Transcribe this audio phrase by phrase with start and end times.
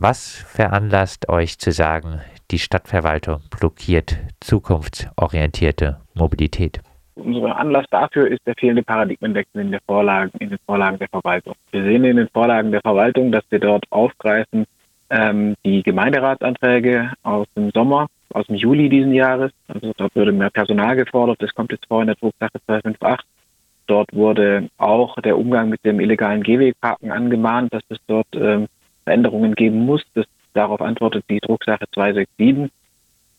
[0.00, 2.20] Was veranlasst euch zu sagen,
[2.52, 6.78] die Stadtverwaltung blockiert zukunftsorientierte Mobilität?
[7.16, 11.54] Unser Anlass dafür ist der fehlende Paradigmenwechsel in, der Vorlagen, in den Vorlagen der Verwaltung.
[11.72, 14.66] Wir sehen in den Vorlagen der Verwaltung, dass wir dort aufgreifen
[15.10, 19.50] ähm, die Gemeinderatsanträge aus dem Sommer, aus dem Juli diesen Jahres.
[19.66, 21.42] Also dort wurde mehr Personal gefordert.
[21.42, 23.26] Das kommt jetzt vor in der Drucksache 258.
[23.88, 28.68] Dort wurde auch der Umgang mit dem illegalen Gehwegparken angemahnt, dass es dort ähm,
[29.08, 30.02] Veränderungen geben muss.
[30.14, 32.70] Das, darauf antwortet die Drucksache 267.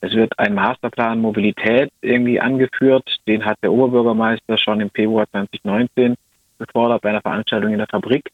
[0.02, 3.20] Es wird ein Masterplan Mobilität irgendwie angeführt.
[3.28, 6.16] Den hat der Oberbürgermeister schon im Februar 2019
[6.58, 8.30] gefordert bei einer Veranstaltung in der Fabrik.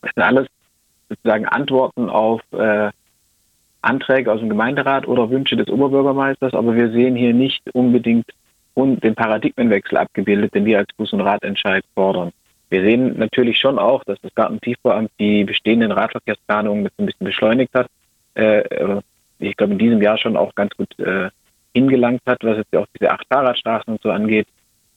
[0.00, 0.46] Das sind alles
[1.08, 2.90] sozusagen Antworten auf äh,
[3.82, 8.30] Anträge aus dem Gemeinderat oder Wünsche des Oberbürgermeisters, aber wir sehen hier nicht unbedingt
[8.76, 12.30] den Paradigmenwechsel abgebildet, den wir als Bus- und Radentscheid fordern.
[12.70, 17.86] Wir sehen natürlich schon auch, dass das Gartentiefbauamt die bestehenden Radverkehrsplanungen ein bisschen beschleunigt hat.
[18.34, 19.00] Äh,
[19.38, 21.30] ich glaube, in diesem Jahr schon auch ganz gut äh,
[21.74, 24.46] hingelangt hat, was jetzt auch diese acht Fahrradstraßen und so angeht.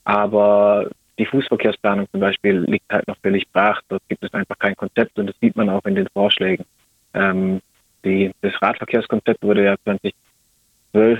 [0.04, 3.82] Aber die Fußverkehrsplanung zum Beispiel liegt halt noch völlig brach.
[3.88, 6.66] Dort gibt es einfach kein Konzept und das sieht man auch in den Vorschlägen.
[7.14, 7.62] Ähm,
[8.04, 11.20] die, das Radverkehrskonzept wurde ja 2012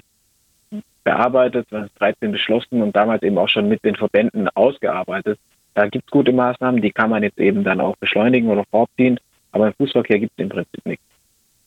[1.04, 5.40] bearbeitet, 2013 beschlossen und damals eben auch schon mit den Verbänden ausgearbeitet.
[5.74, 9.20] Da gibt es gute Maßnahmen, die kann man jetzt eben dann auch beschleunigen oder vorziehen,
[9.52, 11.06] aber im Fußverkehr gibt es im Prinzip nichts.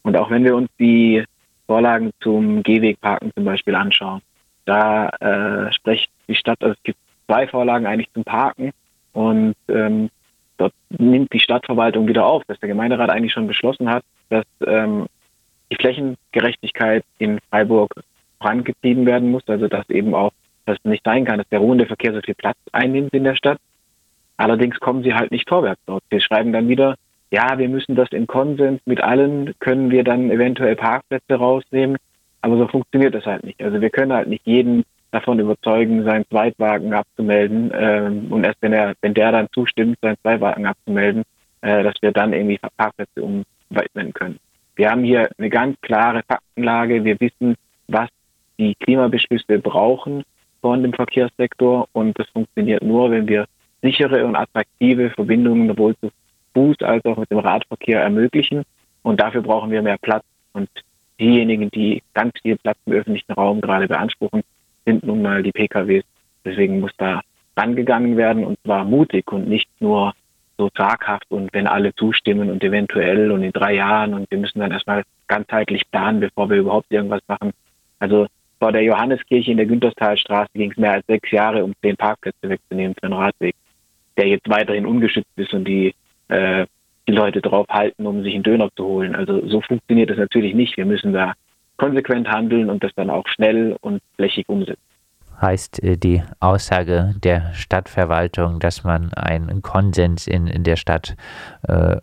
[0.02, 1.24] Und auch wenn wir uns die
[1.66, 4.20] Vorlagen zum Gehwegparken zum Beispiel anschauen,
[4.66, 8.72] da äh, spricht die Stadt, also es gibt zwei Vorlagen eigentlich zum Parken
[9.12, 10.11] und ähm,
[10.58, 15.06] dort nimmt die Stadtverwaltung wieder auf, dass der Gemeinderat eigentlich schon beschlossen hat, dass ähm,
[15.70, 17.94] die Flächengerechtigkeit in Freiburg
[18.39, 20.33] vorangetrieben werden muss, also dass eben auch
[20.66, 23.36] dass es nicht sein kann, dass der ruhende Verkehr so viel Platz einnimmt in der
[23.36, 23.58] Stadt.
[24.36, 26.02] Allerdings kommen sie halt nicht vorwärts dort.
[26.10, 26.96] Wir schreiben dann wieder,
[27.30, 31.96] ja, wir müssen das in Konsens mit allen, können wir dann eventuell Parkplätze rausnehmen,
[32.42, 33.62] aber so funktioniert das halt nicht.
[33.62, 37.72] Also wir können halt nicht jeden davon überzeugen, seinen Zweitwagen abzumelden.
[37.74, 41.22] Ähm, und erst wenn er, wenn der dann zustimmt, seinen Zweitwagen abzumelden,
[41.62, 44.39] äh, dass wir dann irgendwie Parkplätze umwidmen können.
[44.77, 47.05] Wir haben hier eine ganz klare Faktenlage.
[47.05, 47.55] Wir wissen,
[47.86, 48.08] was
[48.58, 50.24] die Klimabeschlüsse brauchen
[50.61, 51.89] von dem Verkehrssektor.
[51.92, 53.46] Und das funktioniert nur, wenn wir
[53.84, 56.11] sichere und attraktive Verbindungen sowohl zu
[56.55, 58.62] Fuß als auch mit dem Radverkehr ermöglichen.
[59.02, 60.24] Und dafür brauchen wir mehr Platz.
[60.55, 60.68] Und
[61.20, 64.42] diejenigen, die ganz viel Platz im öffentlichen Raum gerade beanspruchen,
[64.86, 66.05] sind nun mal die PKWs.
[66.45, 67.20] Deswegen muss da
[67.56, 70.14] rangegangen werden und zwar mutig und nicht nur
[70.56, 74.61] so zaghaft und wenn alle zustimmen und eventuell und in drei Jahren und wir müssen
[74.61, 77.52] dann erstmal ganzheitlich planen, bevor wir überhaupt irgendwas machen.
[77.98, 78.27] Also
[78.61, 82.48] vor der Johanneskirche in der Günterstalstraße ging es mehr als sechs Jahre, um zehn Parkplätze
[82.48, 83.56] wegzunehmen für einen Radweg,
[84.17, 85.95] der jetzt weiterhin ungeschützt ist und die,
[86.29, 86.67] äh,
[87.08, 89.14] die Leute drauf halten, um sich einen Döner zu holen.
[89.14, 90.77] Also so funktioniert das natürlich nicht.
[90.77, 91.35] Wir müssen da
[91.77, 94.80] konsequent handeln und das dann auch schnell und flächig umsetzen.
[95.41, 101.17] Heißt äh, die Aussage der Stadtverwaltung, dass man einen Konsens in, in der Stadt
[101.67, 101.96] äh,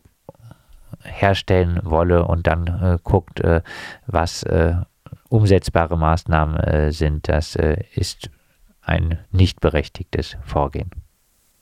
[1.03, 3.61] herstellen wolle und dann äh, guckt, äh,
[4.05, 4.75] was äh,
[5.29, 7.55] umsetzbare Maßnahmen äh, sind, das
[7.95, 8.29] ist
[8.81, 10.91] ein nicht berechtigtes Vorgehen.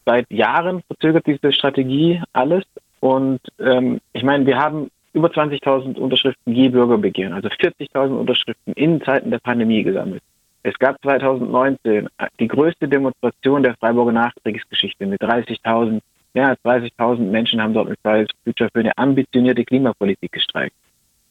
[0.09, 2.63] Seit Jahren verzögert diese Strategie alles
[2.99, 9.03] und ähm, ich meine, wir haben über 20.000 Unterschriften je Bürgerbegehren, also 40.000 Unterschriften in
[9.03, 10.23] Zeiten der Pandemie gesammelt.
[10.63, 12.09] Es gab 2019
[12.39, 15.99] die größte Demonstration der Freiburger Nachkriegsgeschichte mit 30.000,
[16.33, 20.73] mehr als 30.000 Menschen haben dort mit Fridays Future für eine ambitionierte Klimapolitik gestreikt.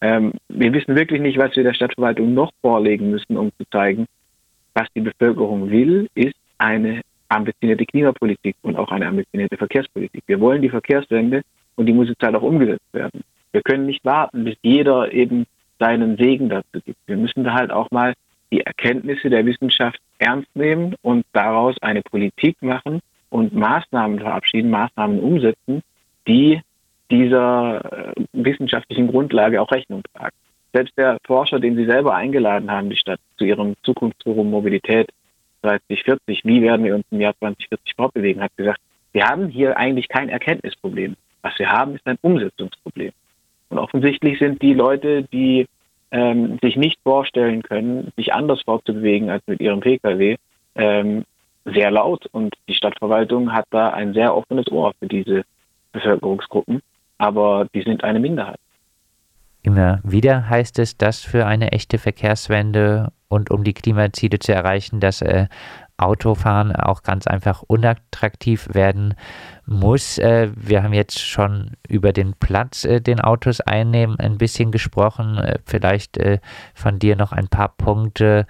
[0.01, 4.07] Ähm, wir wissen wirklich nicht, was wir der Stadtverwaltung noch vorlegen müssen, um zu zeigen,
[4.75, 10.23] was die Bevölkerung will, ist eine ambitionierte Klimapolitik und auch eine ambitionierte Verkehrspolitik.
[10.27, 11.43] Wir wollen die Verkehrswende
[11.77, 13.23] und die muss jetzt halt auch umgesetzt werden.
[13.53, 15.47] Wir können nicht warten, bis jeder eben
[15.79, 16.99] seinen Segen dazu gibt.
[17.07, 18.15] Wir müssen da halt auch mal
[18.51, 23.01] die Erkenntnisse der Wissenschaft ernst nehmen und daraus eine Politik machen
[23.31, 25.83] und Maßnahmen verabschieden, Maßnahmen umsetzen,
[26.27, 26.61] die
[27.11, 30.37] dieser äh, wissenschaftlichen Grundlage auch Rechnung tragen.
[30.73, 35.09] Selbst der Forscher, den Sie selber eingeladen haben, die Stadt zu Ihrem Zukunftsforum Mobilität
[35.63, 38.81] 2040, wie werden wir uns im Jahr 2040 fortbewegen, hat gesagt,
[39.13, 41.17] wir haben hier eigentlich kein Erkenntnisproblem.
[41.43, 43.13] Was wir haben, ist ein Umsetzungsproblem.
[43.71, 45.67] Und offensichtlich sind die Leute, die
[46.11, 50.37] ähm, sich nicht vorstellen können, sich anders fortzubewegen als mit ihrem Pkw,
[50.75, 51.25] ähm,
[51.65, 52.27] sehr laut.
[52.33, 55.45] Und die Stadtverwaltung hat da ein sehr offenes Ohr für diese
[55.93, 56.81] Bevölkerungsgruppen,
[57.19, 58.59] aber die sind eine Minderheit.
[59.63, 65.01] Immer wieder heißt es, dass für eine echte Verkehrswende und um die Klimaziele zu erreichen,
[65.01, 65.49] dass äh,
[65.99, 69.15] Autofahren auch ganz einfach unattraktiv werden
[69.67, 70.19] muss.
[70.19, 75.39] Äh, wir haben jetzt schon über den Platz, äh, den Autos einnehmen, ein bisschen gesprochen.
[75.39, 76.39] Äh, vielleicht äh,
[76.75, 78.47] von dir noch ein paar Punkte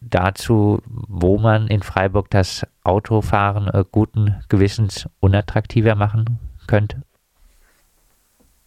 [0.00, 7.02] dazu, wo man in Freiburg das Autofahren äh, guten Gewissens unattraktiver machen könnte.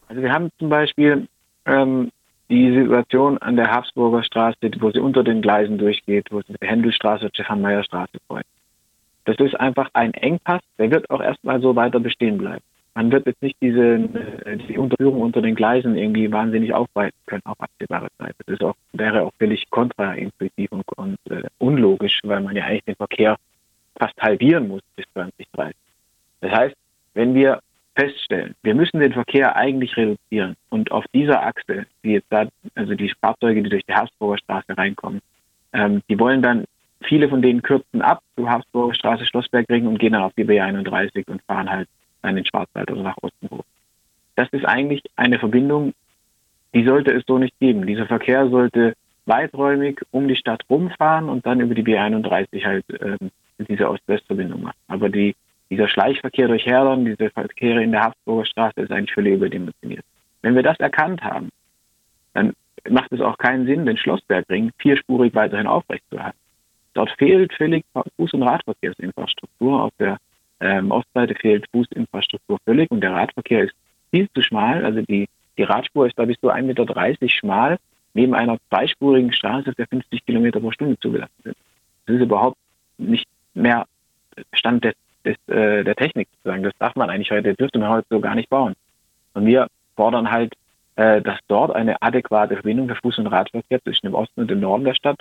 [0.07, 1.27] Also wir haben zum Beispiel
[1.65, 2.11] ähm,
[2.49, 7.29] die Situation an der Habsburger Straße, wo sie unter den Gleisen durchgeht, wo sie Händelstraße
[7.33, 8.49] Stefan-Meyer-Straße kreuzt.
[9.25, 12.63] Das ist einfach ein Engpass, der wird auch erstmal so weiter bestehen bleiben.
[12.93, 13.95] Man wird jetzt nicht diese
[14.45, 18.35] äh, die Unterführung unter den Gleisen irgendwie wahnsinnig aufweiten können auf absehbare Zeit.
[18.45, 22.85] Das ist auch, wäre auch völlig kontraintuitiv und, und äh, unlogisch, weil man ja eigentlich
[22.85, 23.35] den Verkehr
[23.97, 25.75] fast halbieren muss bis 2030.
[26.41, 26.75] Das heißt,
[27.15, 27.59] wenn wir
[27.95, 32.93] feststellen, wir müssen den Verkehr eigentlich reduzieren und auf dieser Achse, die jetzt da, also
[32.93, 35.21] die Fahrzeuge, die durch die Habsburger Straße reinkommen,
[35.73, 36.65] ähm, die wollen dann,
[37.01, 41.29] viele von denen kürzen ab zu Habsburger Straße, Schlossbergring und gehen dann auf die B31
[41.29, 41.87] und fahren halt
[42.23, 43.63] in den Schwarzwald oder nach Osten hoch.
[44.35, 45.93] Das ist eigentlich eine Verbindung,
[46.73, 47.85] die sollte es so nicht geben.
[47.85, 48.95] Dieser Verkehr sollte
[49.25, 54.77] weiträumig um die Stadt rumfahren und dann über die B31 halt ähm, diese Ost-West-Verbindung machen.
[54.87, 55.35] Aber die
[55.69, 60.05] dieser Schleichverkehr durch Herdern, diese Verkehre in der Habsburger Straße ist eigentlich völlig überdimensioniert.
[60.41, 61.49] Wenn wir das erkannt haben,
[62.33, 62.53] dann
[62.89, 66.39] macht es auch keinen Sinn, den Schlossbergring vierspurig weiterhin aufrechtzuerhalten.
[66.93, 69.83] Dort fehlt völlig Fuß- und Radverkehrsinfrastruktur.
[69.83, 70.17] Auf der
[70.59, 73.73] ähm, Ostseite fehlt Fußinfrastruktur völlig und der Radverkehr ist
[74.11, 74.85] viel zu schmal.
[74.85, 75.27] Also die,
[75.57, 77.77] die Radspur ist da bis zu 1,30 Meter schmal,
[78.13, 81.57] neben einer zweispurigen Straße, der 50 Kilometer pro Stunde zugelassen sind.
[82.05, 82.57] Das ist überhaupt
[82.97, 83.85] nicht mehr
[84.53, 84.93] Stand des
[85.25, 86.63] des, äh, der Technik sozusagen.
[86.63, 88.75] Das darf man eigentlich heute, dürfte man heute so gar nicht bauen.
[89.33, 90.53] Und wir fordern halt,
[90.95, 94.61] äh, dass dort eine adäquate Verbindung für Fuß- und Radverkehr zwischen dem Osten und dem
[94.61, 95.19] Norden der Stadt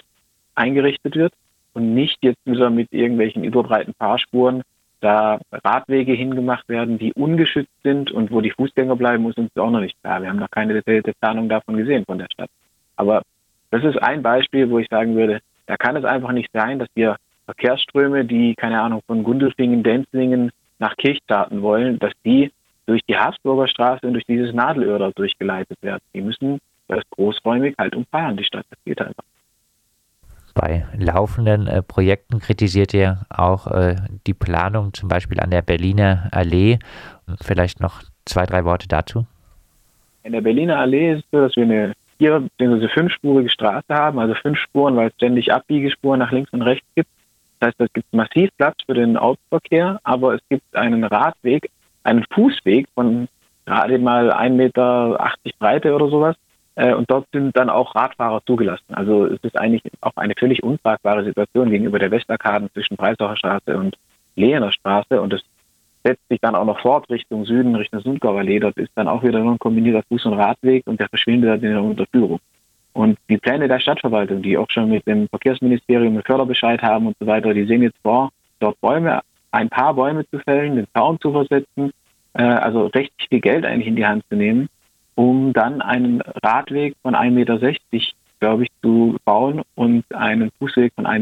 [0.55, 1.33] eingerichtet wird
[1.73, 4.63] und nicht jetzt wieder mit irgendwelchen überbreiten Fahrspuren
[5.01, 9.71] da Radwege hingemacht werden, die ungeschützt sind und wo die Fußgänger bleiben, muss uns auch
[9.71, 10.23] noch nicht klar.
[10.23, 12.49] Wir haben noch keine detaillierte Planung davon gesehen von der Stadt.
[12.97, 13.23] Aber
[13.71, 16.89] das ist ein Beispiel, wo ich sagen würde, da kann es einfach nicht sein, dass
[16.95, 22.51] wir Verkehrsströme, die, keine Ahnung, von Gundelfingen, Denzlingen nach Kirchzarten wollen, dass die
[22.87, 26.03] durch die Habsburger Straße und durch dieses Nadelöhr dort durchgeleitet werden.
[26.15, 28.67] Die müssen das großräumig halt umfahren, die Stadt.
[28.71, 29.25] Das geht einfach.
[30.55, 36.29] Bei laufenden äh, Projekten kritisiert ihr auch äh, die Planung zum Beispiel an der Berliner
[36.31, 36.79] Allee.
[37.41, 39.27] Vielleicht noch zwei, drei Worte dazu.
[40.23, 42.89] In der Berliner Allee ist es so, dass wir eine vier- bzw.
[42.89, 47.11] fünfspurige Straße haben, also fünf Spuren, weil es ständig Abbiegespuren nach links und rechts gibt.
[47.59, 51.71] Das heißt, es gibt massiv Platz für den Autoverkehr, aber es gibt einen Radweg,
[52.03, 53.29] einen Fußweg von
[53.67, 56.37] gerade mal 1,80 Meter Breite oder sowas.
[56.77, 58.95] Äh, und dort sind dann auch Radfahrer zugelassen.
[58.95, 63.77] Also es ist eigentlich auch eine völlig untragbare Situation gegenüber der Westarkaden zwischen Breisacher Straße
[63.77, 63.97] und
[64.35, 65.21] Lehener Straße.
[65.21, 65.43] Und es
[66.03, 68.59] setzt sich dann auch noch fort Richtung Süden, Richtung Sundgauer Allee.
[68.59, 71.63] Dort ist dann auch wieder nur ein kombinierter Fuß- und Radweg und der verschwindet dann
[71.63, 72.41] in der Unterführung.
[72.95, 77.17] Und die Pläne der Stadtverwaltung, die auch schon mit dem Verkehrsministerium einen Förderbescheid haben und
[77.19, 78.31] so weiter, die sehen jetzt vor,
[78.61, 79.21] dort Bäume,
[79.51, 81.93] ein paar Bäume zu fällen, den Zaun zu versetzen,
[82.35, 84.69] äh, also recht viel Geld eigentlich in die Hand zu nehmen,
[85.17, 87.59] um dann einen Radweg von 1,60 Meter,
[88.39, 91.19] glaube ich, zu bauen und einen Fußweg von 1,90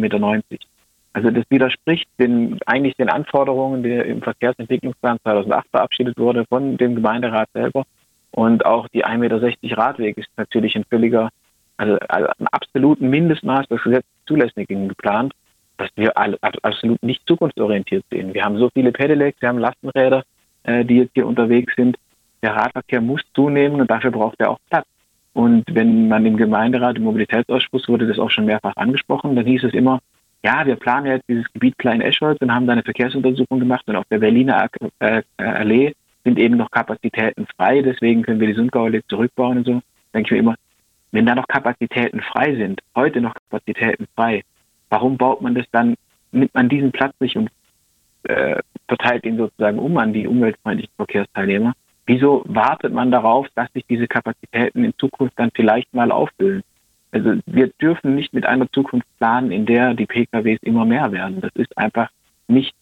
[0.51, 0.67] Meter.
[1.15, 6.95] Also das widerspricht den, eigentlich den Anforderungen, die im Verkehrsentwicklungsplan 2008 verabschiedet wurde von dem
[6.97, 7.85] Gemeinderat selber.
[8.31, 11.31] Und auch die 1,60 Meter Radweg ist natürlich ein völliger
[11.77, 15.33] also, also ein absoluten Mindestmaß des Gesetzzulässigen geplant,
[15.79, 18.35] dass wir absolut nicht zukunftsorientiert sehen.
[18.35, 20.23] Wir haben so viele Pedelecs, wir haben Lastenräder,
[20.65, 21.97] äh, die jetzt hier unterwegs sind.
[22.43, 24.87] Der Radverkehr muss zunehmen und dafür braucht er auch Platz.
[25.33, 29.65] Und wenn man im Gemeinderat, im Mobilitätsausschuss wurde das auch schon mehrfach angesprochen, dann hieß
[29.65, 30.01] es immer,
[30.45, 34.05] ja, wir planen jetzt dieses Gebiet Klein-Eschholz und haben da eine Verkehrsuntersuchung gemacht und auf
[34.11, 34.69] der Berliner
[34.99, 35.95] äh, Allee
[36.25, 39.83] sind eben noch Kapazitäten frei, deswegen können wir die Sundgauer Allee zurückbauen und so.
[40.13, 40.55] Denke ich mir immer,
[41.13, 44.43] wenn da noch Kapazitäten frei sind, heute noch Kapazitäten frei,
[44.91, 45.95] warum baut man das dann,
[46.33, 47.51] nimmt man diesen Platz nicht und
[48.25, 51.75] äh, verteilt ihn sozusagen um an die umweltfreundlichen Verkehrsteilnehmer?
[52.07, 56.63] Wieso wartet man darauf, dass sich diese Kapazitäten in Zukunft dann vielleicht mal auffüllen?
[57.13, 61.41] Also wir dürfen nicht mit einer Zukunft planen, in der die PKWs immer mehr werden.
[61.41, 62.11] Das ist einfach
[62.49, 62.75] nicht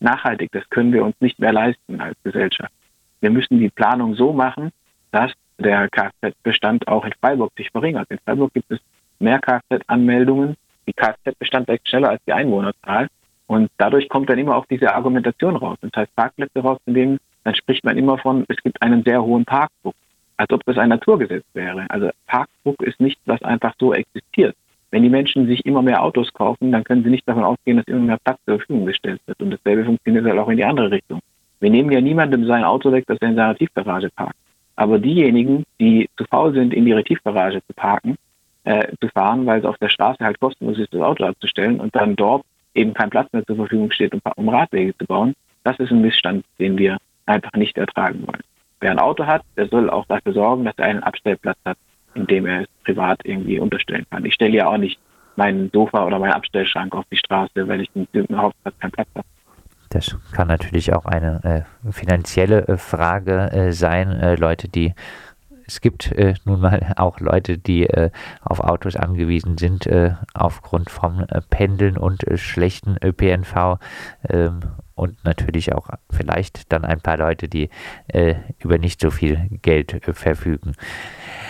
[0.00, 0.52] nachhaltig.
[0.52, 2.72] Das können wir uns nicht mehr leisten als Gesellschaft.
[3.20, 4.70] Wir müssen die Planung so machen,
[5.10, 8.10] dass der Kfz-Bestand auch in Freiburg sich verringert.
[8.10, 8.80] In Freiburg gibt es
[9.18, 10.56] mehr Kfz-Anmeldungen.
[10.86, 13.08] Die Kfz-Bestand wächst schneller als die Einwohnerzahl.
[13.46, 15.78] Und dadurch kommt dann immer auch diese Argumentation raus.
[15.80, 19.94] Das heißt, Parkplätze rauszunehmen, dann spricht man immer von, es gibt einen sehr hohen Parkdruck.
[20.36, 21.86] Als ob das ein Naturgesetz wäre.
[21.90, 24.56] Also Parkdruck ist nicht, was einfach so existiert.
[24.90, 27.86] Wenn die Menschen sich immer mehr Autos kaufen, dann können sie nicht davon ausgehen, dass
[27.86, 29.40] immer mehr Platz zur Verfügung gestellt wird.
[29.40, 31.20] Und dasselbe funktioniert halt auch in die andere Richtung.
[31.60, 34.36] Wir nehmen ja niemandem sein Auto weg, das er in seiner Tiefgarage parkt.
[34.76, 38.16] Aber diejenigen, die zu faul sind, in ihre Tiefgarage zu parken,
[38.64, 41.94] äh, zu fahren, weil es auf der Straße halt kostenlos ist, das Auto abzustellen und
[41.94, 45.78] dann dort eben kein Platz mehr zur Verfügung steht, um, um Radwege zu bauen, das
[45.78, 48.42] ist ein Missstand, den wir einfach nicht ertragen wollen.
[48.80, 51.78] Wer ein Auto hat, der soll auch dafür sorgen, dass er einen Abstellplatz hat,
[52.14, 54.24] in dem er es privat irgendwie unterstellen kann.
[54.24, 54.98] Ich stelle ja auch nicht
[55.36, 59.26] meinen Sofa oder meinen Abstellschrank auf die Straße, weil ich im Hauptplatz keinen Platz habe.
[59.94, 64.10] Das kann natürlich auch eine äh, finanzielle äh, Frage äh, sein.
[64.10, 64.92] Äh, Leute, die
[65.66, 67.88] es gibt äh, nun mal auch Leute, die
[68.42, 69.88] auf Autos angewiesen sind
[70.34, 73.78] aufgrund vom Pendeln und schlechten ÖPNV
[74.28, 74.60] ähm,
[74.94, 77.70] und natürlich auch vielleicht dann ein paar Leute, die
[78.58, 80.74] über nicht so viel Geld verfügen.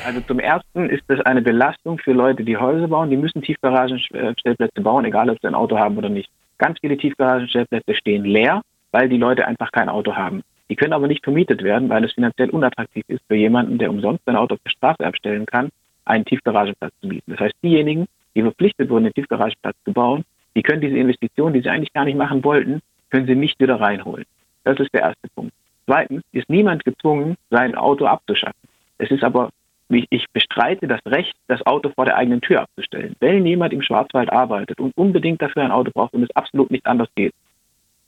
[0.06, 3.10] Also zum Ersten ist das eine Belastung für Leute, die Häuser bauen.
[3.10, 6.30] Die müssen Tiefgaragenstellplätze bauen, egal ob sie ein Auto haben oder nicht.
[6.58, 10.42] Ganz viele Tiefgaragenstellplätze stehen leer, weil die Leute einfach kein Auto haben.
[10.70, 14.24] Die können aber nicht vermietet werden, weil es finanziell unattraktiv ist für jemanden, der umsonst
[14.24, 15.70] sein Auto auf der Straße abstellen kann,
[16.04, 17.30] einen Tiefgaragenplatz zu mieten.
[17.30, 20.24] Das heißt, diejenigen, die verpflichtet wurden, den Tiefgaragenplatz zu bauen,
[20.56, 22.80] die können diese Investition, die sie eigentlich gar nicht machen wollten,
[23.10, 24.24] können sie nicht wieder reinholen.
[24.64, 25.52] Das ist der erste Punkt.
[25.86, 28.68] Zweitens ist niemand gezwungen, sein Auto abzuschaffen.
[28.98, 29.50] Es ist aber,
[29.88, 33.14] ich bestreite das Recht, das Auto vor der eigenen Tür abzustellen.
[33.20, 36.86] Wenn jemand im Schwarzwald arbeitet und unbedingt dafür ein Auto braucht und es absolut nicht
[36.86, 37.34] anders geht,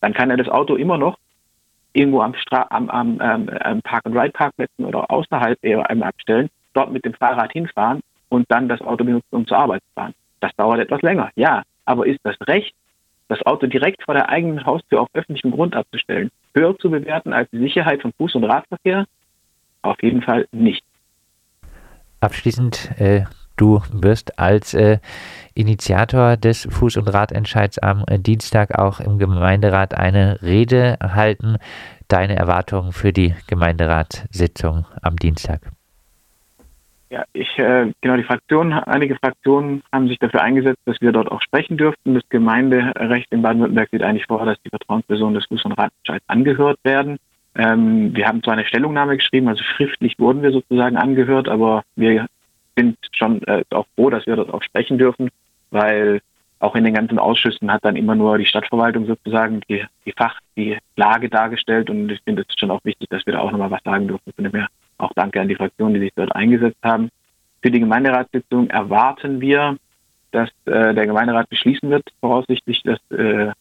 [0.00, 1.18] dann kann er das Auto immer noch
[1.92, 7.14] irgendwo am, Stra am, am, ähm, Park-and-Ride-Parkplätzen oder außerhalb eher einem abstellen, dort mit dem
[7.14, 10.14] Fahrrad hinfahren und dann das Auto benutzen, um zur Arbeit zu fahren.
[10.40, 11.62] Das dauert etwas länger, ja.
[11.87, 12.75] Aber ist das Recht,
[13.28, 17.50] das Auto direkt vor der eigenen Haustür auf öffentlichem Grund abzustellen, höher zu bewerten als
[17.50, 19.06] die Sicherheit von Fuß- und Radverkehr?
[19.83, 20.85] Auf jeden Fall nicht.
[22.20, 23.25] Abschließend äh,
[23.56, 24.99] Du wirst als äh,
[25.54, 31.56] Initiator des Fuß- und Radentscheids am äh, Dienstag auch im Gemeinderat eine Rede halten.
[32.08, 35.62] Deine Erwartungen für die Gemeinderatssitzung am Dienstag?
[37.08, 41.30] Ja, ich, äh, genau, die Fraktionen, einige Fraktionen haben sich dafür eingesetzt, dass wir dort
[41.32, 42.14] auch sprechen dürften.
[42.14, 46.78] Das Gemeinderecht in Baden-Württemberg sieht eigentlich vor, dass die Vertrauenspersonen des Fuß- und Radentscheids angehört
[46.85, 47.16] werden.
[47.57, 52.27] Ähm, wir haben zwar eine Stellungnahme geschrieben, also schriftlich wurden wir sozusagen angehört, aber wir
[52.77, 55.31] sind schon äh, auch froh, dass wir dort auch sprechen dürfen,
[55.71, 56.21] weil
[56.59, 60.39] auch in den ganzen Ausschüssen hat dann immer nur die Stadtverwaltung sozusagen die, die Fach,
[60.57, 63.71] die Lage dargestellt und ich finde es schon auch wichtig, dass wir da auch nochmal
[63.71, 64.33] was sagen dürfen.
[64.35, 67.11] Von dem her auch danke an die Fraktionen, die sich dort eingesetzt haben.
[67.63, 69.77] Für die Gemeinderatssitzung erwarten wir,
[70.31, 73.53] dass äh, der Gemeinderat beschließen wird, voraussichtlich, dass äh,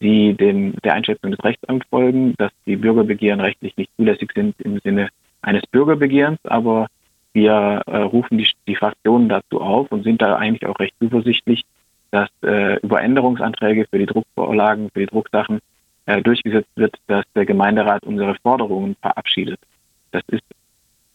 [0.00, 4.78] sie dem, der Einschätzung des Rechtsamts folgen, dass die Bürgerbegehren rechtlich nicht zulässig sind im
[4.80, 5.08] Sinne
[5.42, 6.88] eines Bürgerbegehrens, aber
[7.32, 11.64] wir äh, rufen die, die Fraktionen dazu auf und sind da eigentlich auch recht zuversichtlich,
[12.10, 15.60] dass äh, über Änderungsanträge für die Druckvorlagen, für die Drucksachen
[16.06, 19.60] äh, durchgesetzt wird, dass der Gemeinderat unsere Forderungen verabschiedet.
[20.12, 20.44] Das ist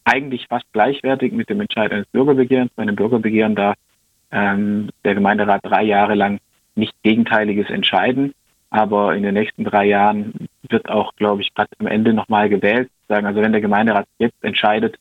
[0.03, 2.71] eigentlich fast gleichwertig mit dem Entscheid eines Bürgerbegehrens.
[2.75, 3.75] Bei einem Bürgerbegehren darf
[4.31, 6.39] ähm, der Gemeinderat drei Jahre lang
[6.75, 8.33] nicht Gegenteiliges entscheiden.
[8.71, 10.33] Aber in den nächsten drei Jahren
[10.69, 12.89] wird auch, glaube ich, gerade am Ende nochmal gewählt.
[13.07, 14.97] Sagen, also wenn der Gemeinderat jetzt entscheidet,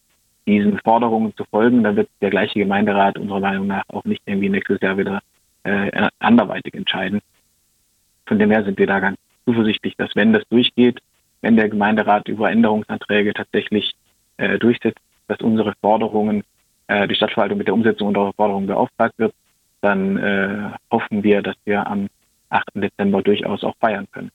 [0.46, 4.48] diesen Forderungen zu folgen, dann wird der gleiche Gemeinderat unserer Meinung nach auch nicht irgendwie
[4.48, 5.20] nächstes Jahr wieder
[5.62, 7.20] äh, anderweitig entscheiden.
[8.26, 11.00] Von dem her sind wir da ganz zuversichtlich, dass wenn das durchgeht,
[11.40, 13.94] wenn der Gemeinderat über Änderungsanträge tatsächlich
[14.38, 14.98] äh, durchsetzt,
[15.28, 16.42] dass unsere Forderungen,
[16.88, 19.32] äh, die Stadtverwaltung mit der Umsetzung unserer Forderungen beauftragt wird,
[19.80, 22.08] dann äh, hoffen wir, dass wir am
[22.50, 22.64] 8.
[22.74, 24.30] Dezember durchaus auch feiern können.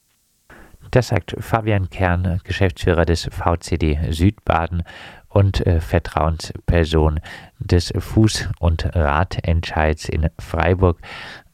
[0.92, 4.84] Das sagt Fabian Kern, Geschäftsführer des VCD Südbaden
[5.30, 7.20] und äh, Vertrauensperson
[7.60, 11.00] des Fuß- und Radentscheids in Freiburg.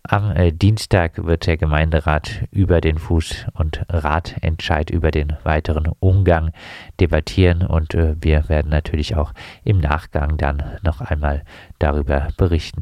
[0.04, 6.52] Am äh, Dienstag wird der Gemeinderat über den Fuß- und Radentscheid, über den weiteren Umgang
[7.00, 11.44] debattieren und äh, wir werden natürlich auch im Nachgang dann noch einmal
[11.80, 12.80] darüber berichten.